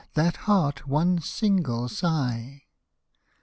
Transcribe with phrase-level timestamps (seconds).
[0.15, 2.63] That heart, one single sigh.